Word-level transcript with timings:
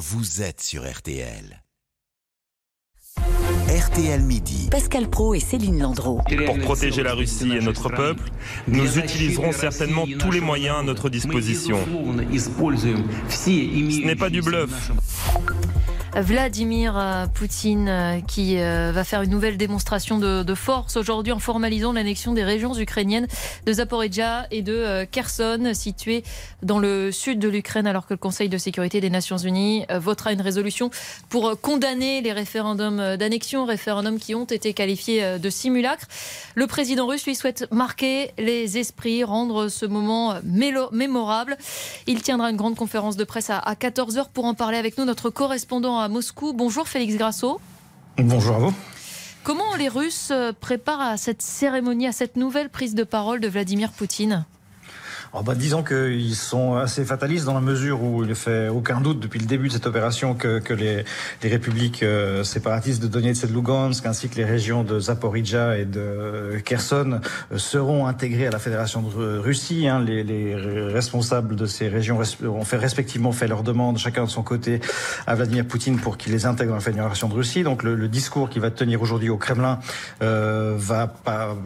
vous 0.00 0.40
êtes 0.40 0.62
sur 0.62 0.90
RTL. 0.90 1.62
RTL 3.68 4.22
Midi. 4.22 4.68
Pascal 4.70 5.10
Pro 5.10 5.34
et 5.34 5.40
Céline 5.40 5.78
Landreau. 5.78 6.22
Pour 6.46 6.58
protéger 6.60 7.02
la 7.02 7.12
Russie 7.12 7.52
et 7.52 7.60
notre 7.60 7.90
peuple, 7.90 8.30
nous 8.66 8.98
utiliserons 8.98 9.52
certainement 9.52 10.06
tous 10.18 10.30
les 10.30 10.40
moyens 10.40 10.78
à 10.78 10.82
notre 10.82 11.10
disposition. 11.10 11.78
Ce 13.28 14.06
n'est 14.06 14.16
pas 14.16 14.30
du 14.30 14.40
bluff. 14.40 14.90
Vladimir 16.16 16.98
euh, 16.98 17.26
Poutine 17.26 17.88
euh, 17.88 18.20
qui 18.20 18.58
euh, 18.58 18.90
va 18.92 19.04
faire 19.04 19.22
une 19.22 19.30
nouvelle 19.30 19.56
démonstration 19.56 20.18
de, 20.18 20.54
force 20.54 20.96
aujourd'hui 20.96 21.32
en 21.32 21.38
formalisant 21.38 21.92
l'annexion 21.92 22.32
des 22.32 22.42
régions 22.42 22.76
ukrainiennes 22.76 23.28
de 23.66 23.72
Zaporizhia 23.72 24.46
et 24.50 24.62
de 24.62 25.04
Kherson 25.04 25.70
situées 25.74 26.24
dans 26.62 26.80
le 26.80 27.12
sud 27.12 27.38
de 27.38 27.48
l'Ukraine 27.48 27.86
alors 27.86 28.06
que 28.06 28.14
le 28.14 28.18
Conseil 28.18 28.48
de 28.48 28.58
sécurité 28.58 29.00
des 29.00 29.10
Nations 29.10 29.36
Unies 29.36 29.86
votera 29.94 30.32
une 30.32 30.40
résolution 30.40 30.90
pour 31.28 31.58
condamner 31.60 32.20
les 32.20 32.32
référendums 32.32 33.16
d'annexion, 33.16 33.64
référendums 33.64 34.18
qui 34.18 34.34
ont 34.34 34.44
été 34.44 34.74
qualifiés 34.74 35.38
de 35.38 35.50
simulacres. 35.50 36.06
Le 36.56 36.66
président 36.66 37.06
russe 37.06 37.24
lui 37.26 37.36
souhaite 37.36 37.68
marquer 37.70 38.32
les 38.36 38.76
esprits, 38.76 39.22
rendre 39.22 39.68
ce 39.68 39.86
moment 39.86 40.34
mémorable. 40.42 41.56
Il 42.08 42.22
tiendra 42.22 42.50
une 42.50 42.56
grande 42.56 42.76
conférence 42.76 43.16
de 43.16 43.24
presse 43.24 43.50
à 43.50 43.74
14h 43.74 44.26
pour 44.34 44.46
en 44.46 44.54
parler 44.54 44.78
avec 44.78 44.98
nous 44.98 45.04
notre 45.04 45.30
correspondant 45.30 45.99
à 46.00 46.08
Moscou. 46.08 46.52
Bonjour 46.52 46.88
Félix 46.88 47.16
Grasso. 47.16 47.60
Bonjour 48.18 48.56
à 48.56 48.58
vous. 48.58 48.74
Comment 49.42 49.74
les 49.76 49.88
Russes 49.88 50.32
préparent 50.60 51.00
à 51.00 51.16
cette 51.16 51.42
cérémonie, 51.42 52.06
à 52.06 52.12
cette 52.12 52.36
nouvelle 52.36 52.68
prise 52.68 52.94
de 52.94 53.04
parole 53.04 53.40
de 53.40 53.48
Vladimir 53.48 53.90
Poutine? 53.92 54.44
Alors 55.32 55.44
bah, 55.44 55.54
disons 55.54 55.84
qu'ils 55.84 56.34
sont 56.34 56.74
assez 56.74 57.04
fatalistes 57.04 57.44
dans 57.44 57.54
la 57.54 57.60
mesure 57.60 58.02
où 58.02 58.24
il 58.24 58.28
ne 58.28 58.34
fait 58.34 58.68
aucun 58.68 59.00
doute 59.00 59.20
depuis 59.20 59.38
le 59.38 59.46
début 59.46 59.68
de 59.68 59.72
cette 59.72 59.86
opération 59.86 60.34
que, 60.34 60.58
que 60.58 60.74
les, 60.74 61.04
les, 61.44 61.48
républiques 61.48 62.02
euh, 62.02 62.42
séparatistes 62.42 63.00
de 63.00 63.06
Donetsk 63.06 63.44
et 63.44 63.46
de 63.46 63.52
Lugansk, 63.52 64.04
ainsi 64.06 64.28
que 64.28 64.34
les 64.34 64.44
régions 64.44 64.82
de 64.82 64.98
Zaporizhia 64.98 65.78
et 65.78 65.84
de 65.84 66.60
Kherson, 66.64 67.20
euh, 67.52 67.58
seront 67.58 68.06
intégrées 68.06 68.48
à 68.48 68.50
la 68.50 68.58
Fédération 68.58 69.02
de 69.02 69.38
Russie. 69.38 69.86
Hein. 69.86 70.00
Les, 70.00 70.24
les, 70.24 70.56
responsables 70.90 71.54
de 71.54 71.66
ces 71.66 71.86
régions 71.86 72.18
ont 72.42 72.64
fait 72.64 72.76
respectivement 72.76 73.30
fait 73.30 73.46
leur 73.46 73.62
demande, 73.62 73.98
chacun 73.98 74.24
de 74.24 74.30
son 74.30 74.42
côté, 74.42 74.80
à 75.28 75.36
Vladimir 75.36 75.64
Poutine 75.64 76.00
pour 76.00 76.16
qu'il 76.16 76.32
les 76.32 76.44
intègre 76.44 76.70
dans 76.70 76.76
la 76.76 76.82
Fédération 76.82 77.28
de 77.28 77.34
Russie. 77.34 77.62
Donc 77.62 77.84
le, 77.84 77.94
le 77.94 78.08
discours 78.08 78.50
qui 78.50 78.58
va 78.58 78.72
tenir 78.72 79.00
aujourd'hui 79.00 79.28
au 79.28 79.36
Kremlin 79.36 79.78
euh, 80.22 80.74
va 80.76 81.06
pas, 81.06 81.56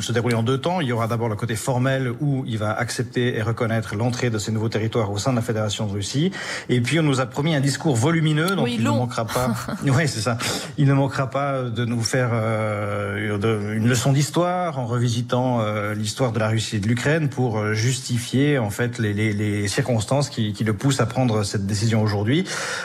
se 0.00 0.10
dérouler 0.10 0.34
en 0.34 0.42
deux 0.42 0.58
temps. 0.58 0.80
Il 0.80 0.88
y 0.88 0.92
aura 0.92 1.06
d'abord 1.06 1.28
le 1.28 1.36
côté 1.36 1.54
formel 1.54 2.12
où 2.20 2.42
il 2.46 2.58
va 2.58 2.72
accepter 2.72 2.95
accepter 2.96 3.36
et 3.36 3.42
reconnaître 3.42 3.94
l'entrée 3.94 4.30
de 4.30 4.38
ces 4.38 4.52
nouveaux 4.52 4.70
territoires 4.70 5.10
au 5.10 5.18
sein 5.18 5.30
de 5.30 5.36
la 5.36 5.42
Fédération 5.42 5.86
de 5.86 5.92
Russie. 5.92 6.30
Et 6.70 6.80
puis 6.80 6.98
on 6.98 7.02
nous 7.02 7.20
a 7.20 7.26
promis 7.26 7.54
un 7.54 7.60
discours 7.60 7.94
volumineux, 7.94 8.56
donc 8.56 8.68
il 8.70 8.82
ne 8.82 8.88
manquera 8.88 9.26
pas. 9.26 9.54
oui, 9.84 10.08
c'est 10.08 10.20
ça. 10.20 10.38
Il 10.78 10.86
ne 10.86 10.94
manquera 10.94 11.28
pas 11.28 11.64
de 11.64 11.84
nous 11.84 12.02
faire 12.02 12.30
euh, 12.32 13.74
une 13.76 13.86
leçon 13.86 14.14
d'histoire 14.14 14.78
en 14.78 14.86
revisitant 14.86 15.60
euh, 15.60 15.92
l'histoire 15.94 16.32
de 16.32 16.38
la 16.38 16.48
Russie 16.48 16.76
et 16.76 16.78
de 16.78 16.88
l'Ukraine 16.88 17.28
pour 17.28 17.58
euh, 17.58 17.74
justifier 17.74 18.58
en 18.58 18.70
fait 18.70 18.98
les, 18.98 19.12
les, 19.12 19.34
les 19.34 19.68
circonstances 19.68 20.30
qui, 20.30 20.54
qui, 20.54 20.64
le 20.64 20.72
poussent 20.72 21.00
à 21.00 21.06
prendre 21.06 21.42
cette 21.42 21.66
décision 21.66 22.02
aujourd'hui. 22.02 22.44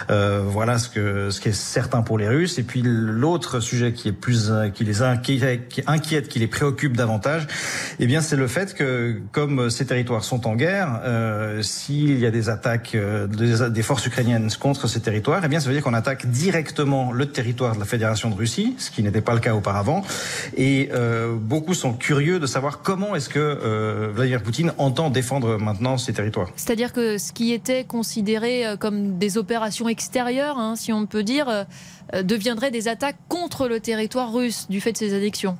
Euh, 0.09 0.43
voilà 0.45 0.77
ce 0.77 0.89
que 0.89 1.29
ce 1.29 1.39
qui 1.39 1.49
est 1.49 1.53
certain 1.53 2.01
pour 2.01 2.17
les 2.17 2.27
Russes. 2.27 2.59
Et 2.59 2.63
puis 2.63 2.81
l'autre 2.83 3.61
sujet 3.61 3.93
qui 3.93 4.09
est 4.09 4.11
plus 4.11 4.51
qui 4.73 4.83
les 4.83 5.03
inquiète, 5.03 5.69
qui 5.69 5.81
inquiète, 5.87 6.27
qui 6.27 6.39
les 6.39 6.47
préoccupe 6.47 6.97
davantage, 6.97 7.47
eh 7.99 8.07
bien 8.07 8.19
c'est 8.19 8.35
le 8.35 8.47
fait 8.47 8.73
que 8.73 9.21
comme 9.31 9.69
ces 9.69 9.85
territoires 9.85 10.00
sont 10.21 10.47
en 10.47 10.55
guerre, 10.55 11.01
euh, 11.03 11.61
s'il 11.61 12.19
y 12.19 12.25
a 12.25 12.31
des 12.31 12.49
attaques 12.49 12.95
euh, 12.95 13.27
des, 13.27 13.81
forces 13.81 14.05
ukrainiennes 14.05 14.49
contre 14.59 14.87
ces 14.87 14.99
territoires, 14.99 15.41
eh 15.43 15.47
bien, 15.47 15.59
ça 15.59 15.67
veut 15.67 15.73
dire 15.73 15.83
qu'on 15.83 15.93
attaque 15.93 16.25
directement 16.27 17.11
le 17.11 17.25
territoire 17.25 17.75
de 17.75 17.79
la 17.79 17.85
Fédération 17.85 18.29
de 18.29 18.35
Russie, 18.35 18.75
ce 18.77 18.91
qui 18.91 19.03
n'était 19.03 19.21
pas 19.21 19.33
le 19.33 19.39
cas 19.39 19.53
auparavant. 19.53 20.03
Et 20.57 20.89
euh, 20.93 21.35
beaucoup 21.35 21.73
sont 21.73 21.93
curieux 21.93 22.39
de 22.39 22.45
savoir 22.45 22.81
comment 22.81 23.15
est-ce 23.15 23.29
que 23.29 24.11
Vladimir 24.13 24.43
Poutine 24.43 24.73
entend 24.77 25.09
défendre 25.09 25.57
maintenant 25.57 25.97
ces 25.97 26.13
territoires. 26.13 26.49
C'est-à-dire 26.55 26.93
que 26.93 27.17
ce 27.17 27.31
qui 27.31 27.53
était 27.53 27.83
considéré 27.83 28.65
comme 28.79 29.17
des 29.17 29.37
opérations 29.37 29.89
extérieures, 29.89 30.57
hein, 30.57 30.75
si 30.75 30.93
on 30.93 31.05
peut 31.05 31.23
dire, 31.23 31.65
deviendrait 32.23 32.71
des 32.71 32.87
attaques 32.87 33.17
contre 33.27 33.67
le 33.67 33.79
territoire 33.79 34.33
russe 34.33 34.67
du 34.69 34.81
fait 34.81 34.91
de 34.91 34.97
ces 34.97 35.13
annexions. 35.13 35.57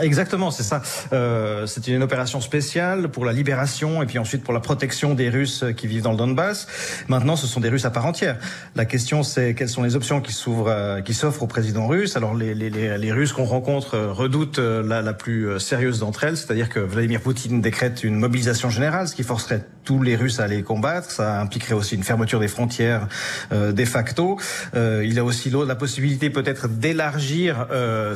Exactement, 0.00 0.50
c'est 0.50 0.64
ça. 0.64 0.82
Euh, 1.12 1.66
c'est 1.66 1.86
une 1.86 2.02
opération 2.02 2.40
spéciale 2.40 3.08
pour 3.08 3.24
la 3.24 3.32
libération 3.32 4.02
et 4.02 4.06
puis 4.06 4.18
ensuite 4.18 4.42
pour 4.42 4.52
la 4.52 4.60
protection 4.60 5.14
des 5.14 5.28
Russes 5.28 5.64
qui 5.76 5.86
vivent 5.86 6.02
dans 6.02 6.10
le 6.10 6.16
Donbass. 6.16 6.66
Maintenant, 7.08 7.36
ce 7.36 7.46
sont 7.46 7.60
des 7.60 7.68
Russes 7.68 7.84
à 7.84 7.90
part 7.90 8.06
entière. 8.06 8.36
La 8.74 8.86
question, 8.86 9.22
c'est 9.22 9.54
quelles 9.54 9.68
sont 9.68 9.82
les 9.82 9.94
options 9.94 10.20
qui 10.20 10.32
s'ouvrent, 10.32 10.68
euh, 10.68 11.00
qui 11.00 11.14
s'offrent 11.14 11.44
au 11.44 11.46
président 11.46 11.86
russe. 11.86 12.16
Alors, 12.16 12.34
les, 12.34 12.54
les, 12.54 12.70
les 12.70 13.12
Russes 13.12 13.32
qu'on 13.32 13.44
rencontre 13.44 13.94
euh, 13.94 14.12
redoutent 14.12 14.58
euh, 14.58 14.82
la, 14.82 15.12
plus 15.12 15.60
sérieuse 15.60 16.00
d'entre 16.00 16.24
elles, 16.24 16.36
c'est-à-dire 16.36 16.68
que 16.68 16.80
Vladimir 16.80 17.20
Poutine 17.20 17.60
décrète 17.60 18.02
une 18.02 18.16
mobilisation 18.16 18.70
générale, 18.70 19.06
ce 19.06 19.14
qui 19.14 19.22
forcerait 19.22 19.64
tous 19.84 20.02
les 20.02 20.16
Russes 20.16 20.40
à 20.40 20.46
les 20.46 20.62
combattre. 20.62 21.10
Ça 21.10 21.40
impliquerait 21.40 21.74
aussi 21.74 21.94
une 21.94 22.02
fermeture 22.02 22.40
des 22.40 22.48
frontières 22.48 23.06
euh, 23.52 23.72
de 23.72 23.84
facto. 23.84 24.38
Euh, 24.74 25.04
il 25.06 25.18
a 25.18 25.24
aussi 25.24 25.50
la 25.50 25.74
possibilité 25.74 26.30
peut-être 26.30 26.68
d'élargir 26.68 27.66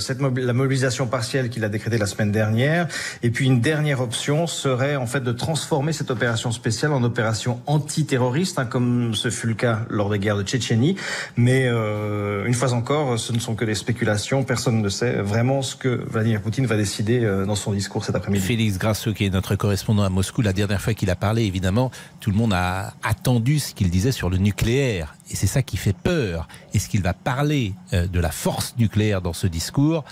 cette 0.00 0.18
la 0.20 0.52
mobilisation 0.52 1.06
partielle 1.06 1.50
qu'il 1.58 1.64
a 1.64 1.69
décrétée 1.69 1.98
la 1.98 2.06
semaine 2.06 2.30
dernière. 2.30 2.86
Et 3.24 3.30
puis 3.30 3.46
une 3.46 3.60
dernière 3.60 4.00
option 4.00 4.46
serait 4.46 4.94
en 4.94 5.06
fait 5.06 5.22
de 5.24 5.32
transformer 5.32 5.92
cette 5.92 6.12
opération 6.12 6.52
spéciale 6.52 6.92
en 6.92 7.02
opération 7.02 7.60
antiterroriste, 7.66 8.60
hein, 8.60 8.64
comme 8.64 9.12
ce 9.14 9.28
fut 9.28 9.48
le 9.48 9.54
cas 9.54 9.80
lors 9.91 10.08
des 10.08 10.20
guerres 10.20 10.36
de 10.36 10.44
Tchétchénie. 10.44 10.94
Mais 11.36 11.66
euh, 11.66 12.47
une 12.47 12.54
fois 12.54 12.72
encore, 12.74 13.18
ce 13.18 13.32
ne 13.32 13.41
sont 13.41 13.56
que 13.56 13.64
des 13.64 13.74
spéculations. 13.74 14.44
Personne 14.44 14.80
ne 14.80 14.88
sait 14.88 15.14
vraiment 15.20 15.62
ce 15.62 15.74
que 15.74 15.88
Vladimir 16.08 16.41
Poutine 16.42 16.66
va 16.66 16.76
décider 16.76 17.24
euh, 17.24 17.44
dans 17.44 17.56
son 17.56 17.72
discours 17.72 18.04
cet 18.04 18.14
après-midi. 18.14 18.44
Félix 18.44 18.78
Grasso, 18.78 19.12
qui 19.12 19.26
est 19.26 19.30
notre 19.30 19.56
correspondant 19.56 20.04
à 20.04 20.10
Moscou, 20.10 20.42
la 20.42 20.52
dernière 20.52 20.80
fois 20.80 20.94
qu'il 20.94 21.10
a 21.10 21.16
parlé, 21.16 21.42
évidemment, 21.42 21.91
tout 22.20 22.30
le 22.30 22.36
monde 22.36 22.52
a 22.52 22.94
attendu 23.02 23.58
ce 23.58 23.74
qu'il 23.74 23.91
disait 23.91 24.12
sur 24.12 24.30
le 24.30 24.36
nucléaire. 24.36 25.16
Et 25.30 25.34
c'est 25.34 25.48
ça 25.48 25.62
qui 25.62 25.76
fait 25.76 25.97
peur. 25.97 26.47
Est-ce 26.72 26.88
qu'il 26.88 27.02
va 27.02 27.14
parler 27.14 27.74
euh, 27.94 28.06
de 28.06 28.20
la 28.20 28.30
force 28.30 28.76
nucléaire 28.78 29.22
dans 29.22 29.32
ce 29.32 29.48
discours? 29.48 30.04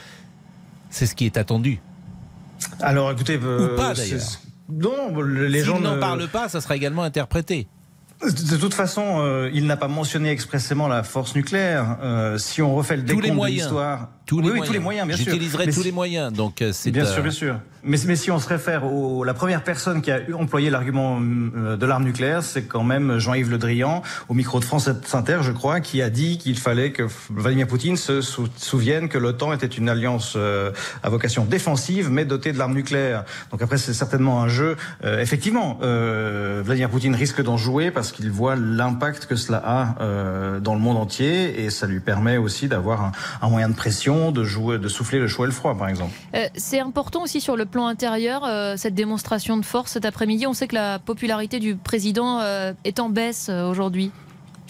C'est 0.97 1.05
ce 1.05 1.15
qui 1.15 1.27
est 1.27 1.37
attendu. 1.37 1.79
Alors 2.81 3.11
écoutez, 3.13 3.39
euh, 3.43 3.75
ou 3.75 3.77
pas 3.77 3.93
d'ailleurs. 3.93 4.23
Non, 4.71 5.15
les 5.21 5.63
gens 5.63 5.79
n'en 5.79 5.99
parlent 5.99 6.27
pas, 6.27 6.49
ça 6.49 6.63
sera 6.63 6.75
également 6.75 7.03
interprété. 7.03 7.69
De 8.23 8.57
toute 8.57 8.73
façon, 8.73 9.19
euh, 9.19 9.51
il 9.53 9.67
n'a 9.67 9.77
pas 9.77 9.89
mentionné 9.89 10.31
expressément 10.31 10.89
la 10.89 11.03
force 11.03 11.35
nucléaire. 11.35 11.99
Euh, 12.03 12.39
si 12.39 12.63
on 12.63 12.75
refait 12.75 12.97
le 12.97 13.03
décompte 13.03 13.27
de 13.27 13.47
l'histoire, 13.47 14.09
tous, 14.25 14.41
oui, 14.41 14.59
tous 14.65 14.73
les 14.73 14.79
moyens, 14.79 15.07
bien 15.07 15.19
sûr. 15.19 15.27
J'utiliserai 15.27 15.67
tous 15.67 15.73
si... 15.73 15.83
les 15.83 15.93
moyens. 15.93 16.33
Donc 16.33 16.63
euh, 16.63 16.73
c'est 16.73 16.91
bien 16.91 17.05
sûr, 17.05 17.23
bien 17.23 17.31
sûr. 17.31 17.61
Mais, 17.89 18.17
si 18.17 18.33
on 18.33 18.41
se 18.41 18.49
réfère 18.49 18.85
au 18.85 19.23
la 19.23 19.33
première 19.33 19.63
personne 19.63 20.03
qui 20.03 20.11
a 20.11 20.19
employé 20.35 20.71
l'argument 20.71 21.21
euh, 21.21 21.77
de 21.77 21.87
l'arme 21.87 22.03
nucléaire, 22.03 22.43
c'est 22.43 22.65
quand 22.65 22.83
même 22.83 23.19
Jean-Yves 23.19 23.49
Le 23.49 23.59
Drian 23.59 24.03
au 24.29 24.35
micro 24.35 24.59
de 24.59 24.65
France 24.65 24.89
Inter, 25.13 25.39
je 25.43 25.53
crois, 25.53 25.79
qui 25.81 26.03
a 26.03 26.11
dit 26.11 26.37
qu'il 26.37 26.59
fallait 26.59 26.91
que 26.91 27.05
Vladimir 27.31 27.69
Poutine 27.69 27.97
se 27.97 28.21
souvienne 28.21 29.09
que 29.09 29.19
l'OTAN 29.19 29.53
était 29.53 29.67
une 29.67 29.89
alliance 29.89 30.35
euh, 30.37 30.73
à 31.05 31.11
vocation 31.11 31.45
défensive, 31.45 32.11
mais 32.11 32.25
dotée 32.25 32.53
de 32.53 32.59
l'arme 32.59 32.75
nucléaire. 32.75 33.25
Donc 33.53 33.63
après, 33.63 33.79
c'est 33.79 33.95
certainement 33.95 34.43
un 34.43 34.49
jeu. 34.49 34.77
Euh, 35.05 35.21
effectivement, 35.21 35.79
Vladimir 35.81 36.91
Poutine 36.91 37.15
risque 37.15 37.41
d'en 37.41 37.57
jouer 37.57 37.93
parce 37.93 38.11
qu'il 38.11 38.31
voit 38.33 38.57
l'impact 38.57 39.27
que 39.27 39.37
cela 39.37 39.63
a 39.65 40.59
dans 40.59 40.75
le 40.75 40.81
monde 40.81 40.97
entier 40.97 41.65
et 41.65 41.71
ça 41.71 41.87
lui 41.87 42.01
permet 42.01 42.37
aussi 42.37 42.67
d'avoir 42.67 43.03
un, 43.03 43.13
un 43.43 43.49
moyen 43.49 43.69
de 43.69 43.77
pression, 43.77 44.33
de 44.33 44.43
jouer, 44.43 44.79
de 44.79 44.89
souffler 44.89 45.21
le 45.21 45.29
chaud 45.29 45.45
et 45.45 45.47
le 45.47 45.53
froid, 45.53 45.77
par 45.77 45.89
exemple. 45.89 46.15
c'est 46.57 46.81
important 46.81 47.23
aussi 47.23 47.41
sur 47.41 47.57
le 47.57 47.65
plan 47.65 47.76
intérieur, 47.85 48.45
euh, 48.45 48.77
cette 48.77 48.95
démonstration 48.95 49.57
de 49.57 49.65
force 49.65 49.93
cet 49.93 50.05
après-midi. 50.05 50.47
On 50.47 50.55
sait 50.55 50.69
que 50.69 50.75
la 50.75 50.99
popularité 50.99 51.59
du 51.59 51.77
président 51.77 52.41
euh, 52.41 52.73
est 52.85 53.01
en 53.01 53.09
baisse 53.09 53.49
euh, 53.51 53.69
aujourd'hui 53.69 54.11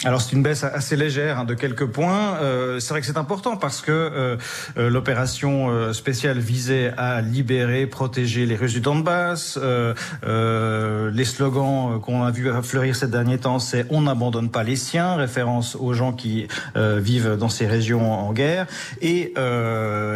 alors 0.05 0.21
c'est 0.21 0.33
une 0.33 0.43
baisse 0.43 0.62
assez 0.62 0.95
légère 0.95 1.39
hein, 1.39 1.45
de 1.45 1.54
quelques 1.54 1.87
points. 1.87 2.37
Euh, 2.43 2.81
c'est 2.81 2.91
vrai 2.91 3.01
que 3.01 3.07
c'est 3.07 3.16
important 3.16 3.57
parce 3.57 3.81
que 3.81 3.93
euh, 3.93 4.37
euh 4.77 4.91
l'opération 4.91 5.71
euh, 5.71 5.93
spéciale 5.93 6.39
visait 6.39 6.93
à 6.98 7.22
libérer, 7.22 7.87
protéger 7.87 8.45
les 8.45 8.57
Russes 8.57 8.75
du 8.75 8.81
Donbass. 8.81 9.59
Euh, 9.63 11.10
les 11.13 11.25
slogans 11.25 11.98
qu'on 12.01 12.25
a 12.25 12.31
vu 12.31 12.51
fleurir 12.63 12.95
ces 12.95 13.09
derniers 13.09 13.39
temps, 13.39 13.59
c'est 13.59 13.87
"On 13.89 14.03
n'abandonne 14.03 14.51
pas 14.51 14.65
les 14.65 14.77
siens", 14.77 15.15
référence 15.16 15.77
aux 15.77 15.95
gens 15.95 16.13
qui 16.13 16.47
vivent 16.75 17.37
dans 17.37 17.49
ces 17.49 17.66
régions 17.66 18.13
en 18.13 18.33
guerre. 18.33 18.66
Et 19.01 19.34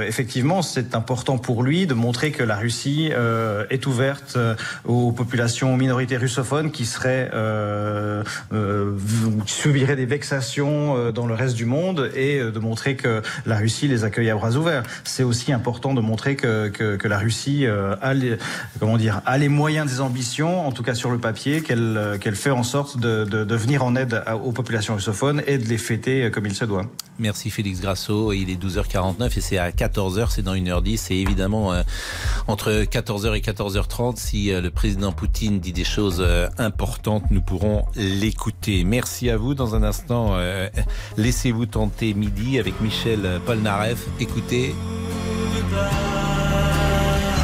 effectivement, 0.07 0.63
c'est 0.63 0.95
important 0.95 1.39
pour 1.39 1.63
lui 1.63 1.87
de 1.87 1.95
montrer 1.95 2.33
que 2.33 2.43
la 2.43 2.57
Russie 2.57 3.11
est 3.71 3.87
ouverte 3.87 4.39
aux 4.85 5.13
populations, 5.13 5.77
minorités 5.77 6.17
russophones 6.17 6.71
qui 6.71 6.85
seraient 6.87 7.31
subirait 9.81 9.97
des 9.97 10.05
vexations 10.05 11.11
dans 11.11 11.27
le 11.27 11.33
reste 11.33 11.57
du 11.57 11.65
monde 11.65 12.11
et 12.15 12.39
de 12.39 12.59
montrer 12.59 12.97
que 12.97 13.23
la 13.47 13.57
Russie 13.57 13.89
les 13.89 14.05
accueille 14.05 14.29
à 14.29 14.35
bras 14.35 14.57
ouverts. 14.57 14.83
C'est 15.05 15.23
aussi 15.23 15.53
important 15.55 15.95
de 15.95 16.03
montrer 16.03 16.37
que, 16.37 16.69
que, 16.69 17.09
la 17.09 17.19
Russie 17.19 17.65
a 17.67 18.13
les, 18.13 18.37
comment 18.79 18.99
dire, 18.99 19.23
a 19.25 19.39
les 19.39 19.49
moyens 19.49 19.91
des 19.91 20.03
ambitions, 20.03 20.67
en 20.67 20.73
tout 20.73 20.83
cas 20.83 20.93
sur 20.93 21.11
le 21.11 21.17
papier, 21.17 21.63
qu'elle 21.63 22.19
qu'elle 22.21 22.37
fait 22.37 22.51
en 22.51 22.63
sorte 22.63 23.01
de, 23.01 23.25
de, 23.25 23.45
de 23.45 23.57
venir 23.57 23.83
en 23.83 23.97
aide 23.97 24.23
aux 24.45 24.53
populations 24.53 24.97
russophones 24.97 25.43
et 25.47 25.57
de 25.57 25.67
les 25.67 25.79
fêter 25.79 26.31
comme 26.31 26.45
il 26.45 26.55
se 26.55 26.67
doit. 26.67 26.85
Merci 27.21 27.51
Félix 27.51 27.83
Grasso. 27.83 28.33
Il 28.33 28.49
est 28.49 28.57
12h49 28.57 29.37
et 29.37 29.41
c'est 29.43 29.59
à 29.59 29.71
14h, 29.71 30.29
c'est 30.31 30.41
dans 30.41 30.55
1h10. 30.55 31.13
Et 31.13 31.21
évidemment, 31.21 31.71
euh, 31.71 31.83
entre 32.49 32.71
14h 32.71 33.37
et 33.37 33.41
14h30, 33.41 34.17
si 34.17 34.51
euh, 34.51 34.63
le 34.63 34.71
président 34.71 35.13
Poutine 35.13 35.61
dit 35.61 35.75
des 35.75 35.85
choses 35.85 36.23
euh, 36.27 36.49
importantes, 36.57 37.25
nous 37.31 37.43
pourrons 37.43 37.85
l'écouter. 37.95 38.85
Merci 38.85 39.29
à 39.29 39.37
vous. 39.37 39.55
Dans 39.55 39.75
un 39.75 39.83
instant, 39.83 40.39
laissez-vous 41.19 41.67
tenter 41.67 42.15
midi 42.15 42.59
avec 42.59 42.81
Michel 42.81 43.41
Polnareff. 43.45 44.07
Écoutez 44.19 44.75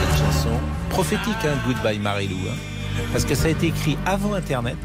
cette 0.00 0.18
chanson 0.18 0.58
prophétique, 0.88 1.44
hein, 1.44 1.56
Goodbye 1.66 1.98
Marilou. 1.98 2.38
Hein, 2.48 3.02
parce 3.12 3.26
que 3.26 3.34
ça 3.34 3.48
a 3.48 3.50
été 3.50 3.66
écrit 3.66 3.98
avant 4.06 4.32
Internet. 4.32 4.78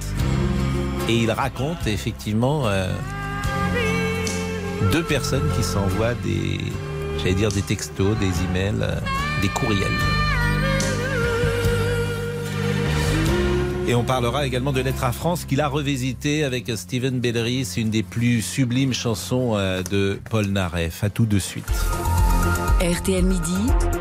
Et 1.08 1.16
il 1.16 1.32
raconte 1.32 1.88
effectivement 1.88 2.66
deux 4.92 5.04
personnes 5.04 5.48
qui 5.56 5.64
s'envoient 5.64 6.14
des, 6.24 6.60
j'allais 7.20 7.34
dire 7.34 7.50
des 7.50 7.62
textos, 7.62 8.18
des 8.18 8.32
emails, 8.50 8.82
euh, 8.82 8.96
des 9.42 9.48
courriels. 9.50 9.88
Et 13.88 13.96
on 13.96 14.04
parlera 14.04 14.46
également 14.46 14.72
de 14.72 14.80
Lettres 14.80 15.04
à 15.04 15.12
France 15.12 15.44
qu'il 15.44 15.60
a 15.60 15.68
revisité 15.68 16.44
avec 16.44 16.72
Steven 16.76 17.20
Bellery. 17.20 17.66
C'est 17.66 17.82
une 17.82 17.90
des 17.90 18.04
plus 18.04 18.42
sublimes 18.42 18.94
chansons 18.94 19.58
euh, 19.58 19.84
de 19.84 20.20
Paul 20.30 20.46
Naref. 20.48 21.04
À 21.04 21.10
tout 21.10 21.26
de 21.26 21.40
suite. 21.40 21.66
RTL 22.82 23.26
Midi. 23.26 24.01